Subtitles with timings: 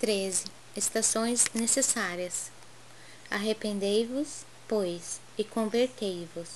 [0.00, 0.44] 13.
[0.76, 2.52] Estações necessárias.
[3.28, 6.48] Arrependei-vos, pois, e convertei-vos,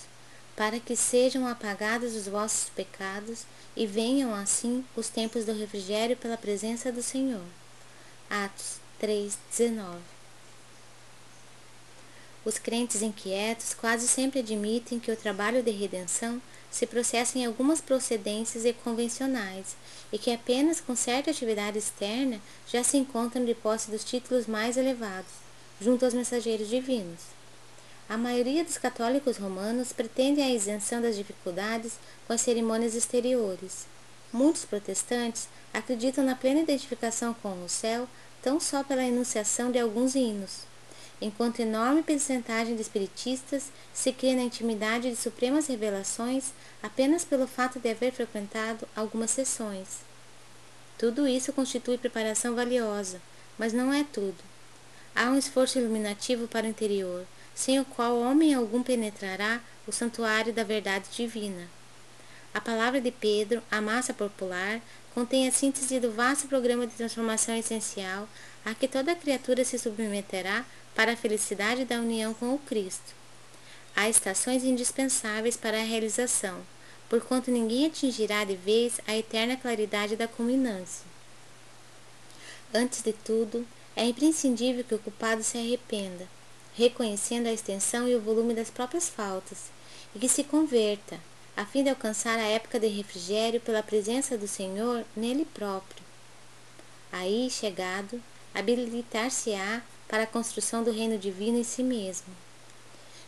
[0.54, 3.44] para que sejam apagados os vossos pecados
[3.76, 7.44] e venham assim os tempos do refrigério pela presença do Senhor.
[8.30, 9.98] Atos 3:19.
[12.44, 16.40] Os crentes inquietos quase sempre admitem que o trabalho de redenção
[16.72, 19.76] se processa em algumas procedências e convencionais
[20.10, 24.78] e que apenas com certa atividade externa já se encontram de posse dos títulos mais
[24.78, 25.30] elevados,
[25.80, 27.20] junto aos mensageiros divinos.
[28.08, 31.92] A maioria dos católicos romanos pretende a isenção das dificuldades
[32.26, 33.86] com as cerimônias exteriores.
[34.32, 38.08] Muitos protestantes acreditam na plena identificação com o céu
[38.42, 40.71] tão só pela enunciação de alguns hinos
[41.22, 47.78] enquanto enorme percentagem de espiritistas se crê na intimidade de supremas revelações apenas pelo fato
[47.78, 50.00] de haver frequentado algumas sessões.
[50.98, 53.22] Tudo isso constitui preparação valiosa,
[53.56, 54.38] mas não é tudo.
[55.14, 57.24] Há um esforço iluminativo para o interior,
[57.54, 61.68] sem o qual homem algum penetrará o santuário da verdade divina.
[62.54, 64.80] A palavra de Pedro, a massa popular,
[65.14, 68.28] contém a síntese do vasto programa de transformação essencial
[68.64, 70.64] a que toda criatura se submeterá
[70.94, 73.14] para a felicidade da união com o Cristo.
[73.96, 76.60] Há estações indispensáveis para a realização,
[77.08, 81.04] porquanto ninguém atingirá de vez a eterna claridade da culminância.
[82.72, 86.26] Antes de tudo, é imprescindível que o culpado se arrependa,
[86.74, 89.70] reconhecendo a extensão e o volume das próprias faltas,
[90.14, 91.18] e que se converta,
[91.56, 96.02] a fim de alcançar a época de refrigério pela presença do Senhor nele próprio.
[97.10, 98.22] Aí, chegado,
[98.54, 102.28] habilitar-se-á para a construção do reino divino em si mesmo.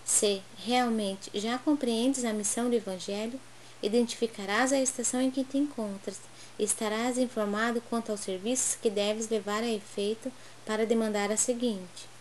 [0.04, 3.40] Se realmente já compreendes a missão do Evangelho,
[3.82, 6.20] identificarás a estação em que te encontras
[6.58, 10.32] e estarás informado quanto aos serviços que deves levar a efeito
[10.64, 12.13] para demandar a seguinte.